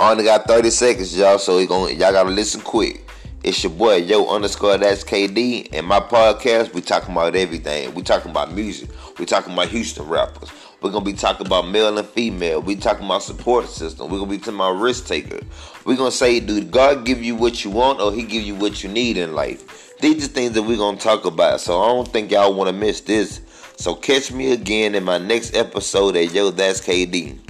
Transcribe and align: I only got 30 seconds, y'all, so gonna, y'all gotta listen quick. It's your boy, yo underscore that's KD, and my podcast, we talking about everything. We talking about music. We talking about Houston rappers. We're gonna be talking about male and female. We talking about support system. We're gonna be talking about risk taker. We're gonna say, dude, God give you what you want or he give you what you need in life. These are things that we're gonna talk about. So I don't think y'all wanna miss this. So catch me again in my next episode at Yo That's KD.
I 0.00 0.12
only 0.12 0.22
got 0.22 0.46
30 0.46 0.70
seconds, 0.70 1.18
y'all, 1.18 1.40
so 1.40 1.66
gonna, 1.66 1.90
y'all 1.90 2.12
gotta 2.12 2.30
listen 2.30 2.60
quick. 2.60 3.04
It's 3.42 3.64
your 3.64 3.72
boy, 3.72 3.96
yo 3.96 4.28
underscore 4.28 4.78
that's 4.78 5.02
KD, 5.02 5.70
and 5.72 5.84
my 5.84 5.98
podcast, 5.98 6.72
we 6.72 6.82
talking 6.82 7.10
about 7.10 7.34
everything. 7.34 7.92
We 7.94 8.02
talking 8.02 8.30
about 8.30 8.54
music. 8.54 8.90
We 9.18 9.26
talking 9.26 9.54
about 9.54 9.66
Houston 9.70 10.06
rappers. 10.06 10.50
We're 10.80 10.92
gonna 10.92 11.04
be 11.04 11.14
talking 11.14 11.48
about 11.48 11.66
male 11.66 11.98
and 11.98 12.06
female. 12.06 12.62
We 12.62 12.76
talking 12.76 13.06
about 13.06 13.24
support 13.24 13.68
system. 13.68 14.08
We're 14.08 14.20
gonna 14.20 14.30
be 14.30 14.38
talking 14.38 14.54
about 14.54 14.78
risk 14.78 15.08
taker. 15.08 15.40
We're 15.84 15.96
gonna 15.96 16.12
say, 16.12 16.38
dude, 16.38 16.70
God 16.70 17.04
give 17.04 17.20
you 17.20 17.34
what 17.34 17.64
you 17.64 17.72
want 17.72 18.00
or 18.00 18.12
he 18.12 18.22
give 18.22 18.44
you 18.44 18.54
what 18.54 18.84
you 18.84 18.88
need 18.88 19.16
in 19.16 19.34
life. 19.34 19.96
These 19.98 20.26
are 20.26 20.28
things 20.28 20.52
that 20.52 20.62
we're 20.62 20.76
gonna 20.76 20.96
talk 20.96 21.24
about. 21.24 21.60
So 21.60 21.82
I 21.82 21.88
don't 21.88 22.06
think 22.06 22.30
y'all 22.30 22.54
wanna 22.54 22.72
miss 22.72 23.00
this. 23.00 23.40
So 23.78 23.96
catch 23.96 24.30
me 24.30 24.52
again 24.52 24.94
in 24.94 25.02
my 25.02 25.18
next 25.18 25.56
episode 25.56 26.14
at 26.14 26.32
Yo 26.32 26.52
That's 26.52 26.80
KD. 26.80 27.47